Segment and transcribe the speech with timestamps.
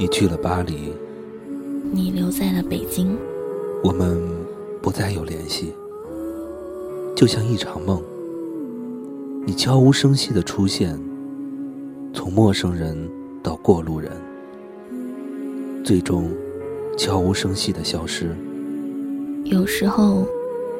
[0.00, 0.94] 你去了巴黎，
[1.92, 3.14] 你留在了北京，
[3.84, 4.18] 我们
[4.80, 5.74] 不再有联系，
[7.14, 8.02] 就像一场梦。
[9.44, 10.98] 你悄无声息的出现，
[12.14, 12.96] 从陌生人
[13.42, 14.10] 到过路人，
[15.84, 16.30] 最终
[16.96, 18.34] 悄无声息的消失。
[19.44, 20.26] 有时候，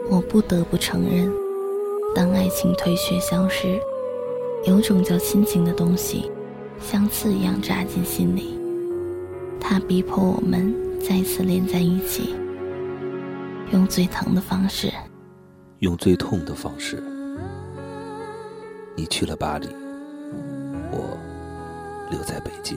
[0.09, 1.30] 我不得不承认，
[2.14, 3.78] 当爱情退却消失，
[4.64, 6.30] 有种叫亲情的东西，
[6.80, 8.59] 像刺一样扎进心里。
[9.60, 12.34] 他逼迫我们再次连在一起，
[13.73, 14.92] 用最疼的方式，
[15.78, 17.00] 用最痛的方式。
[18.96, 19.69] 你去了巴黎，
[20.91, 21.16] 我
[22.10, 22.77] 留在北京。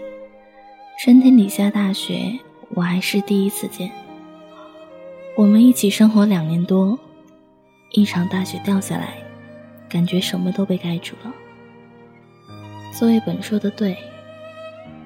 [1.03, 2.37] 春天里下大雪，
[2.75, 3.91] 我还是第一次见。
[5.35, 6.99] 我们一起生活两年多，
[7.89, 9.15] 一场大雪掉下来，
[9.89, 11.33] 感觉什么都被盖住了。
[12.93, 13.97] 作业本说的对，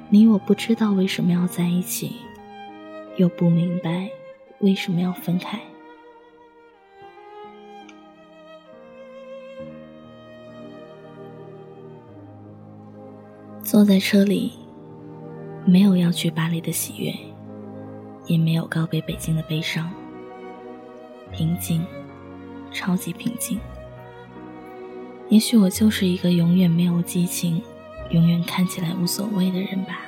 [0.09, 2.17] 你我不知道为什么要在一起，
[3.15, 4.09] 又不明白
[4.59, 5.57] 为什么要分开。
[13.63, 14.64] 坐在车里。
[15.65, 17.11] 没有要去巴黎的喜悦，
[18.27, 19.91] 也没有告别北京的悲伤。
[21.31, 21.83] 平静，
[22.71, 23.59] 超级平静。
[25.27, 27.59] 也许我就是一个永远没有激情，
[28.11, 30.01] 永远看起来无所谓的人吧。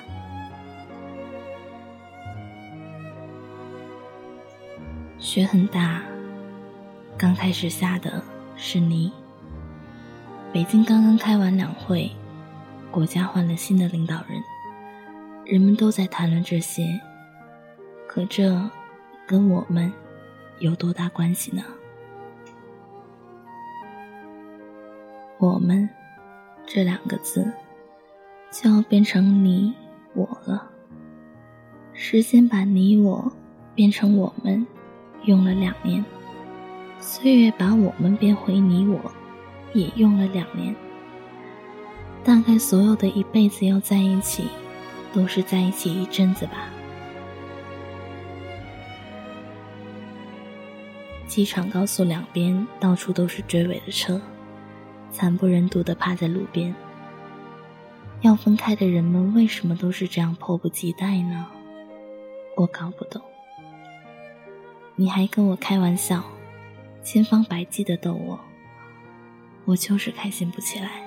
[5.18, 6.04] 雪很大，
[7.18, 8.22] 刚开始下的
[8.56, 9.12] 是泥。
[10.54, 12.12] 北京刚刚开完两会，
[12.92, 14.42] 国家换了新的领导人。
[15.50, 17.00] 人们都在谈论这些，
[18.06, 18.70] 可这
[19.26, 19.90] 跟我们
[20.60, 21.64] 有多大关系呢？
[25.38, 25.88] 我们
[26.66, 27.50] 这两个字
[28.52, 29.74] 就要变成你
[30.14, 30.70] 我了。
[31.94, 33.32] 时间把你我
[33.74, 34.68] 变成我们，
[35.24, 36.04] 用了两年；
[37.00, 39.00] 岁月把我们变回你我，
[39.72, 40.76] 也用了两年。
[42.22, 44.50] 大概所有的一辈子要在一起。
[45.18, 46.70] 都是在一起一阵子吧。
[51.26, 54.22] 机场高速两边到处都是追尾的车，
[55.10, 56.76] 惨不忍睹的趴在路边。
[58.22, 61.48] 要分开的人们为什么都是这样迫不及待呢？
[62.56, 63.20] 我搞不懂。
[64.96, 66.24] 你还跟我开玩笑，
[67.04, 68.40] 千方百计的逗我，
[69.66, 71.07] 我就是开心不起来。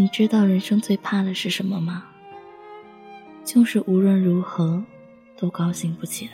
[0.00, 2.06] 你知道人生最怕的是什么吗？
[3.44, 4.82] 就是无论如何
[5.36, 6.32] 都高兴不起来。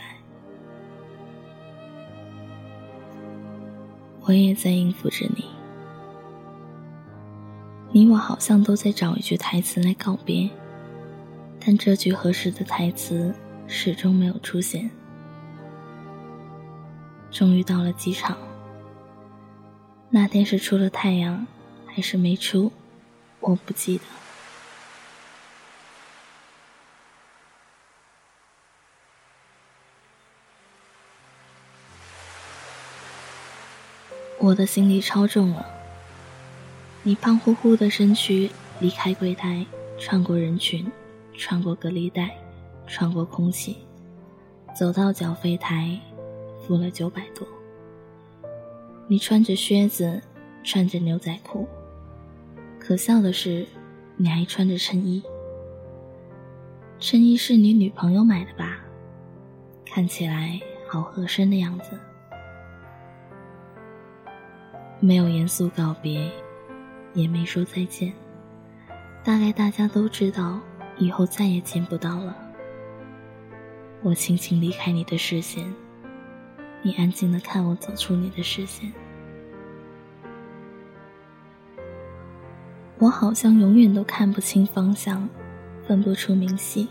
[4.21, 5.47] 我也在应付着你，
[7.91, 10.49] 你我好像都在找一句台词来告别，
[11.59, 13.35] 但这句合适的台词
[13.67, 14.89] 始终没有出现。
[17.33, 18.39] 终于到了机场，
[20.09, 21.45] 那天是出了太阳，
[21.85, 22.71] 还是没出？
[23.41, 24.05] 我不记得。
[34.39, 35.67] 我的行李超重了。
[37.03, 38.51] 你胖乎乎的身躯
[38.81, 39.65] 离开柜台，
[39.99, 40.91] 穿过人群，
[41.37, 42.37] 穿过隔离带，
[42.87, 43.79] 穿过空气，
[44.75, 45.99] 走到缴费台，
[46.67, 47.47] 付了九百多。
[49.09, 50.21] 你穿着靴子，
[50.63, 51.69] 穿着牛仔裤。
[52.87, 53.67] 可笑的是，
[54.17, 55.21] 你还穿着衬衣。
[57.01, 58.79] 衬衣是你女朋友买的吧？
[59.85, 61.99] 看起来好合身的样子。
[65.01, 66.31] 没有严肃告别，
[67.13, 68.13] 也没说再见，
[69.25, 70.61] 大概大家都知道，
[70.97, 72.37] 以后再也见不到了。
[74.01, 75.75] 我轻轻离开你的视线，
[76.83, 78.93] 你安静的看我走出你的视线。
[82.99, 85.29] 我好像永远都看不清方向，
[85.87, 86.89] 分不出明细。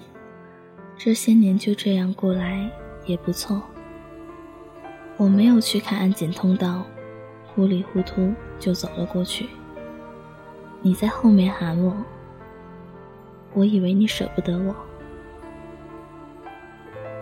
[0.95, 2.69] 这些年就这样过来
[3.05, 3.61] 也不错。
[5.17, 6.83] 我没有去看安检通道，
[7.47, 9.47] 糊里糊涂就走了过去。
[10.81, 11.95] 你在后面喊我，
[13.55, 14.75] 我以为你舍不得我。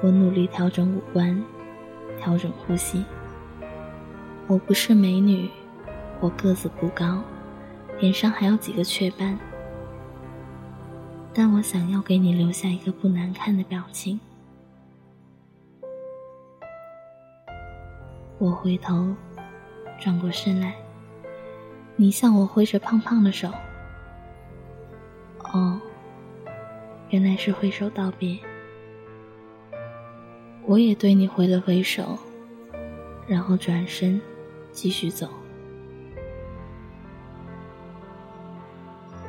[0.02, 1.42] 我努力调整五官，
[2.20, 3.06] 调整呼吸。
[4.48, 5.50] 我不是美女，
[6.20, 7.24] 我个子不高，
[8.04, 9.40] 脸上还有几个雀斑，
[11.34, 14.20] 但我想要给你留下一个不难看的表情。
[18.40, 19.16] 我回头，
[20.02, 20.76] 转过身来，
[21.96, 23.50] 你向我挥着胖胖的手。
[25.54, 25.80] 哦，
[27.10, 28.38] 原来是挥手道别。
[30.66, 32.20] 我也对你挥了挥手，
[33.26, 34.20] 然后转身
[34.74, 35.30] 继续走。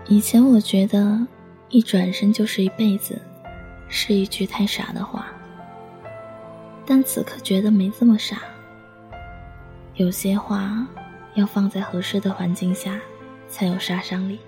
[0.06, 1.26] 以前我觉得
[1.70, 3.20] 一转身就是一辈子，
[3.88, 5.26] 是一句太傻的话。
[6.86, 8.42] 但此刻觉得没这么傻。
[9.94, 10.86] 有些话
[11.34, 13.00] 要放在合适的环境下
[13.48, 14.38] 才有杀伤力。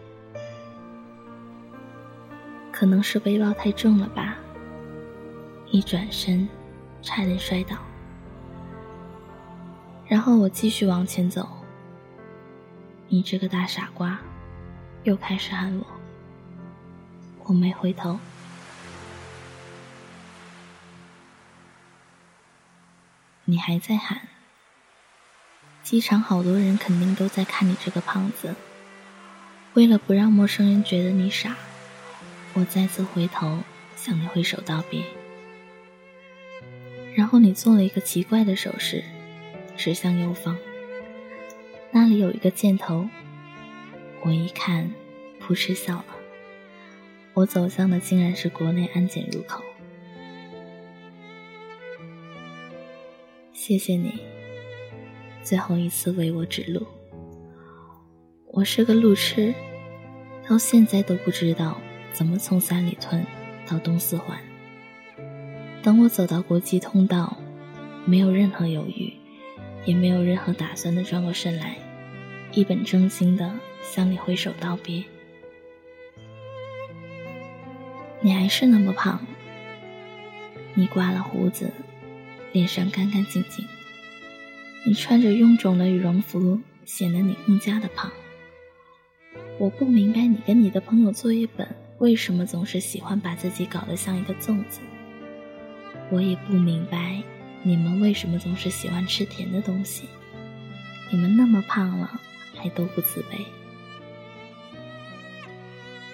[2.71, 4.37] 可能是背包太重了吧，
[5.71, 6.49] 一转身。
[7.03, 7.77] 差点摔倒，
[10.09, 11.47] 然后我继续往前走。
[13.07, 14.19] 你这个大傻瓜，
[15.07, 15.87] 又开始喊我。
[17.45, 18.19] 我没回头。
[23.45, 24.23] 你还在喊。
[25.85, 28.57] 机场好多人肯定都在看你这个胖子。
[29.75, 31.55] 为了不让陌生人觉得你傻，
[32.55, 33.61] 我再次回头
[33.95, 35.05] 向你挥手道别。
[37.15, 39.05] 然后你做了一个奇怪的手势，
[39.77, 40.57] 指向右方，
[41.93, 43.09] 那里有一个箭头。
[44.27, 44.93] 我一看，
[45.39, 46.07] 扑哧笑了。
[47.33, 49.63] 我走向的竟然是国内安检入口。
[53.53, 54.19] 谢谢你，
[55.45, 56.85] 最后一次为我指路。
[58.49, 59.55] 我是个路痴，
[60.49, 61.81] 到现在都不知道
[62.13, 63.25] 怎么从三里屯
[63.65, 64.37] 到东四环。
[65.85, 67.37] 等我走到国际通道，
[68.05, 69.13] 没有任何犹豫，
[69.85, 71.77] 也没有任何打算的转过身来，
[72.51, 73.53] 一本正经的
[73.95, 75.05] 向你挥手道别。
[78.21, 79.25] 你还是那么胖，
[80.75, 81.71] 你刮了胡子，
[82.53, 83.65] 脸上干干净净。
[84.85, 88.11] 你穿着臃肿的羽绒服，显得你更加的胖。
[89.59, 91.67] 我不明白你跟你的朋友作业本
[91.99, 94.81] 为什么总是喜欢把自己搞得像一个粽子。
[96.11, 97.23] 我也不明白，
[97.63, 100.09] 你们为什么总是喜欢吃甜的东西？
[101.11, 102.21] 你们那么胖了，
[102.55, 103.45] 还都不自卑。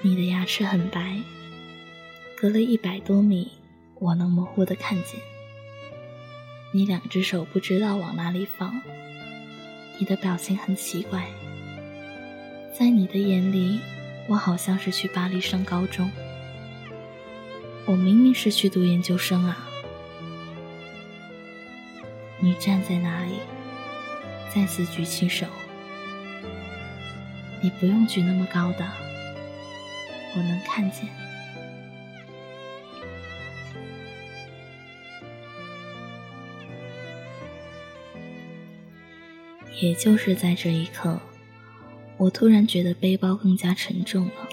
[0.05, 1.21] 你的牙齿很白，
[2.37, 3.53] 隔了一百多米，
[4.01, 5.21] 我能模糊的看见。
[6.73, 8.83] 你两只手不知道往哪里放，
[10.01, 11.25] 你的表情很奇怪。
[12.77, 13.79] 在你的眼里，
[14.27, 16.11] 我好像是去巴黎上高中，
[17.87, 19.69] 我明明是去读研究生啊。
[22.41, 23.35] 你站在那里，
[24.53, 25.47] 再次举起手。
[27.61, 28.85] 你不用举那么高的，
[30.35, 31.09] 我能看见。
[39.81, 41.21] 也就是在这一刻，
[42.17, 44.49] 我突然觉得背包更加沉重了，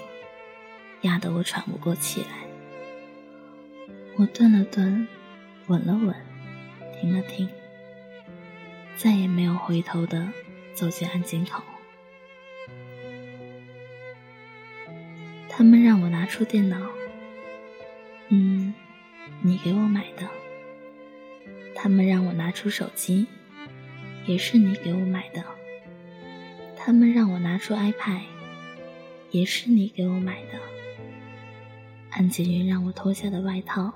[1.02, 2.28] 压得我喘不过气来。
[4.16, 5.06] 我顿了顿，
[5.68, 6.14] 稳了稳，
[7.00, 7.48] 停了停。
[8.96, 10.28] 再也没有回头的
[10.74, 11.62] 走进安检口。
[15.50, 16.78] 他们让我拿出电脑，
[18.28, 18.72] 嗯，
[19.42, 20.26] 你给我买的。
[21.74, 23.26] 他们让我拿出手机，
[24.26, 25.44] 也是你给我买的。
[26.76, 28.22] 他们让我拿出 iPad，
[29.30, 30.58] 也是你给我买的。
[32.10, 33.92] 安检员让我脱下的外套，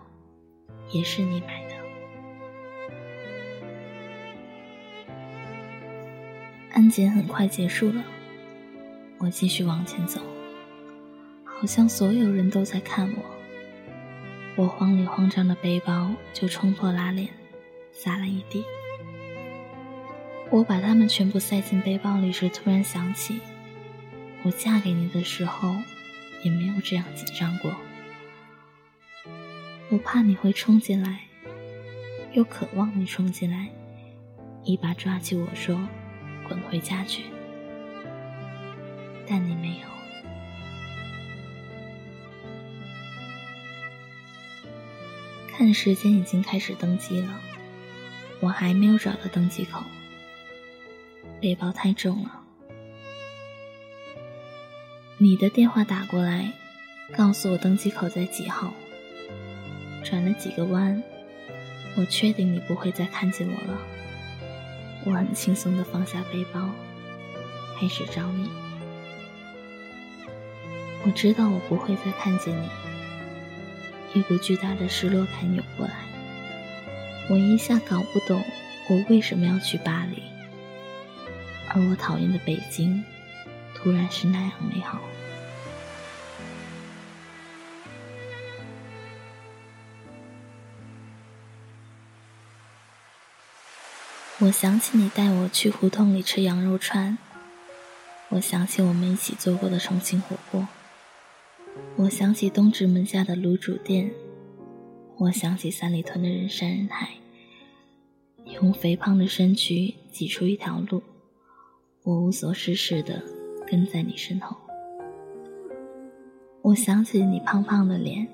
[0.90, 1.74] 也是你买的。
[6.72, 8.04] 安检很快结束了，
[9.18, 10.20] 我继续往前走，
[11.64, 13.22] 好像所有人都在看我。
[14.54, 17.30] 我慌里慌张的背包就冲破拉链，
[17.90, 18.62] 洒了一地。
[20.50, 23.40] 我把它们全部塞进背包里时，突然想起，
[24.42, 25.74] 我嫁给你的时候，
[26.42, 27.74] 也没有这样紧张过。
[29.88, 31.20] 我怕你会冲进来，
[32.34, 33.70] 又渴望你冲进来，
[34.64, 35.80] 一把抓起我说
[36.46, 37.22] ：“滚回家去。”
[39.26, 39.93] 但你没有。
[45.56, 47.28] 看时间，已经开始登机了，
[48.40, 49.84] 我还没有找到登机口。
[51.40, 52.40] 背包太重了。
[55.16, 56.52] 你的电话打过来，
[57.16, 58.74] 告诉我登机口在几号。
[60.02, 61.00] 转了几个弯，
[61.96, 63.78] 我确定你不会再看见我了。
[65.06, 66.68] 我很轻松的放下背包，
[67.78, 68.50] 开始找你。
[71.06, 72.68] 我知道我不会再看见你。
[74.14, 75.92] 一股巨大的失落感涌过来，
[77.28, 78.44] 我一下搞不懂
[78.88, 80.22] 我为什么要去巴黎，
[81.68, 83.02] 而我讨厌的北京，
[83.74, 85.00] 突然是那样美好。
[94.38, 97.18] 我想起你带我去胡同里吃羊肉串，
[98.28, 100.68] 我想起我们一起做过的重庆火锅，
[101.96, 104.10] 我想起东直门下的卤煮店，
[105.16, 107.10] 我想起三里屯的人山人海，
[108.60, 111.02] 用肥胖的身躯挤出一条路，
[112.02, 113.22] 我无所事事的
[113.66, 114.56] 跟在你身后。
[116.62, 118.26] 我想起你胖胖的脸，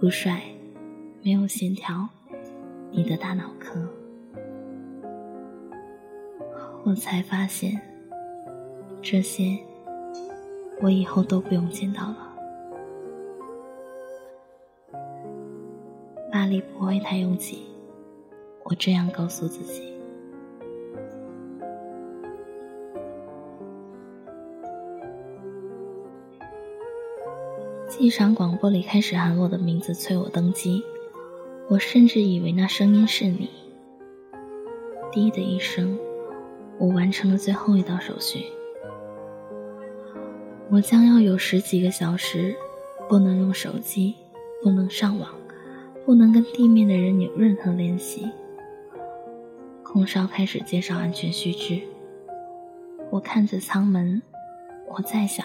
[0.00, 0.42] 不帅，
[1.22, 2.08] 没有线条，
[2.90, 3.88] 你的大脑壳。
[6.84, 7.80] 我才发现，
[9.00, 9.58] 这些
[10.82, 12.25] 我以后都不用见到了。
[16.46, 17.58] 巴黎不会太拥挤，
[18.62, 19.92] 我这样告诉自己。
[27.88, 30.84] 机场广播里开始喊我的名字，催我登机。
[31.68, 33.50] 我甚至以为那声音是你。
[35.10, 35.98] 滴的一声。
[36.78, 38.44] 我完成了最后一道手续，
[40.70, 42.54] 我将要有十几个小时
[43.08, 44.14] 不能用手机，
[44.62, 45.30] 不能上网，
[46.06, 48.30] 不能跟地面的人有任何联系。
[49.82, 51.80] 空少开始介绍安全须知，
[53.10, 54.22] 我看着舱门，
[54.88, 55.44] 我在想，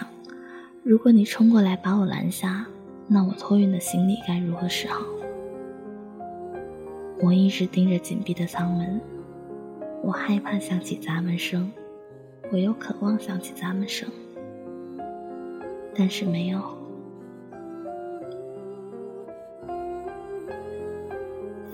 [0.84, 2.68] 如果你冲过来把我拦下，
[3.08, 5.04] 那我托运的行李该如何是好？
[7.24, 9.02] 我一直盯着紧闭的舱门。
[10.04, 11.72] 我害怕响起砸门声，
[12.52, 14.08] 我又渴望响起砸门声，
[15.96, 16.62] 但是没有。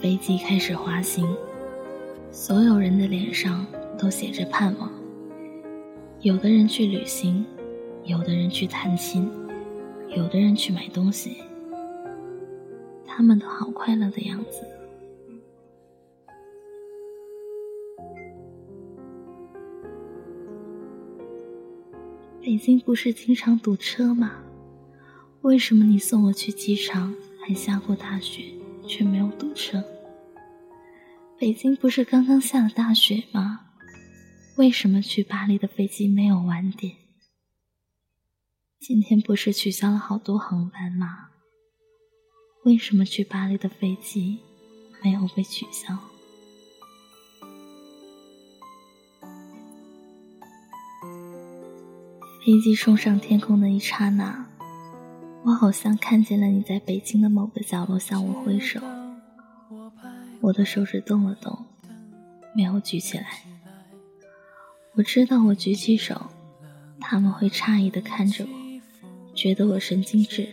[0.07, 1.27] 飞机开始滑行，
[2.31, 3.67] 所有人的脸上
[3.99, 4.89] 都写着盼望。
[6.21, 7.45] 有的人去旅行，
[8.05, 9.29] 有的人去探亲，
[10.15, 11.39] 有的人去买东西，
[13.05, 14.65] 他们都好快乐的样子。
[22.41, 24.37] 北京不是经常堵车吗？
[25.41, 28.43] 为什么你送我去机场还下过大雪，
[28.87, 29.83] 却没有堵车？
[31.39, 33.60] 北京不是刚刚下了大雪吗？
[34.56, 36.96] 为什么去巴黎的飞机没有晚点？
[38.79, 41.29] 今天不是取消了好多航班吗？
[42.65, 44.39] 为什么去巴黎的飞机
[45.03, 45.96] 没有被取消？
[52.44, 54.50] 飞机冲上天空的一刹那，
[55.46, 58.82] 我好像看见了你在北京的某个角落向我挥手。
[60.41, 61.65] 我的手指动了动，
[62.53, 63.44] 没有举起来。
[64.94, 66.27] 我知道我举起手，
[67.00, 68.50] 他们会诧异的看着我，
[69.36, 70.50] 觉得我神经质，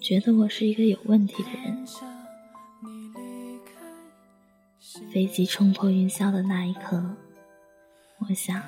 [0.00, 1.86] 觉得我是一个有问题的人。
[5.12, 7.16] 飞机冲破云霄的那一刻，
[8.18, 8.62] 我想，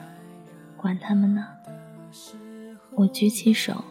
[0.76, 1.46] 管他们呢。
[2.94, 3.84] 我举起手，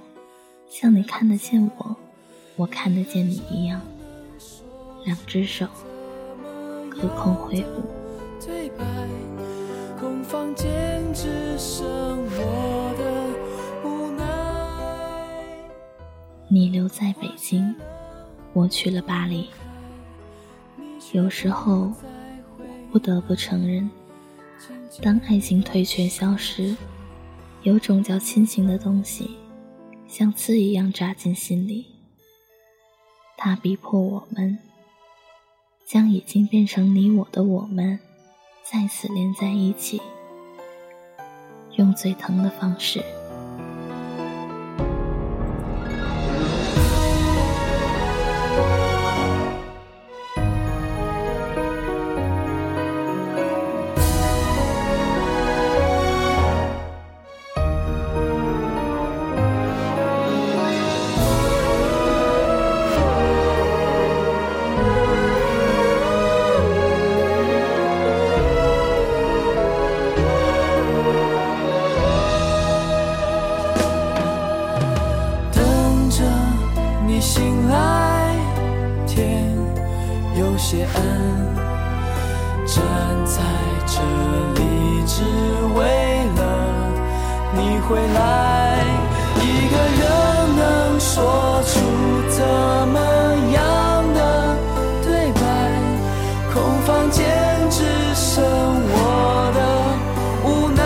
[0.70, 1.96] 像你看得见我，
[2.56, 3.82] 我看得见你一样，
[5.06, 5.68] 两只手
[6.92, 7.82] 隔空挥舞。
[16.48, 17.74] 你留在北京，
[18.52, 19.50] 我去了巴黎。
[21.14, 21.92] 有时候，
[22.92, 23.90] 不得不承认，
[25.02, 26.76] 当爱情退却消失。
[27.64, 29.38] 有种叫亲情的东西，
[30.08, 31.86] 像刺一样扎进心里。
[33.38, 34.58] 它逼迫我们，
[35.92, 38.00] 将已经变成你我的我们，
[38.64, 40.02] 再次连在一起，
[41.76, 43.04] 用最疼的方式。
[80.62, 80.90] 谢恩，
[82.66, 82.78] 站
[83.26, 83.42] 在
[83.88, 83.98] 这
[84.54, 84.62] 里
[85.06, 85.24] 只
[85.76, 85.80] 为
[86.38, 86.40] 了
[87.56, 88.16] 你回来。
[89.42, 90.02] 一个人
[90.56, 90.62] 能
[91.00, 91.72] 说出
[92.30, 92.40] 怎
[92.88, 92.98] 么
[93.52, 93.60] 样
[94.14, 94.20] 的
[95.04, 95.42] 对白？
[96.54, 97.20] 空房间
[97.72, 98.42] 只剩
[98.94, 98.96] 我
[99.58, 99.60] 的
[100.48, 100.80] 无奈。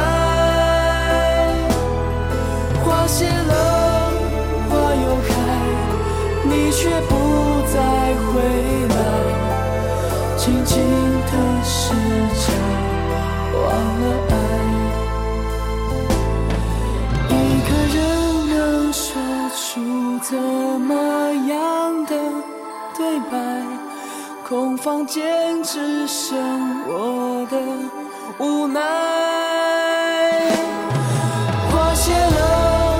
[2.84, 3.53] 花谢了，
[4.70, 5.29] 花又开，
[6.46, 7.12] 你却不
[7.72, 7.75] 再
[8.32, 8.34] 回
[8.88, 8.95] 来。
[10.46, 11.32] 静静的
[11.64, 11.90] 时
[12.38, 12.54] 间，
[13.52, 13.66] 忘
[14.00, 14.34] 了爱。
[17.30, 17.34] 一
[17.66, 17.98] 个人
[18.50, 19.04] 能说
[19.56, 19.60] 出
[20.22, 20.38] 怎
[20.82, 20.94] 么
[21.48, 22.12] 样的
[22.96, 23.34] 对白？
[24.48, 26.38] 空房间只剩
[26.90, 27.58] 我的
[28.38, 28.80] 无奈。
[31.72, 33.00] 花谢了，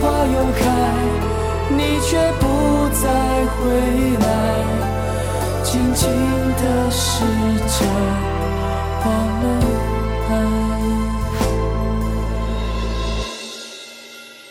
[0.00, 0.64] 花又开，
[1.76, 2.42] 你却不
[2.94, 3.04] 再
[3.52, 3.54] 回
[4.16, 4.24] 来。
[5.62, 6.08] 静静
[6.66, 7.20] 的时
[7.68, 7.86] 间，
[9.04, 9.06] 忘
[9.40, 9.44] 了
[10.28, 10.30] 爱。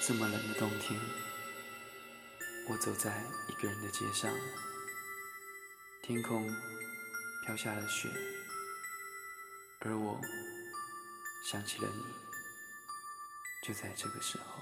[0.01, 0.97] 这么冷的冬天，
[2.69, 4.31] 我走在一个人的街上，
[6.03, 6.47] 天空
[7.45, 8.07] 飘下了雪，
[9.79, 10.21] 而我
[11.51, 12.01] 想起了你，
[13.67, 14.54] 就在这个时候。